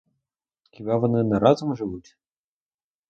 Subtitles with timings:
[0.71, 2.17] Хіба вони не разом живуть?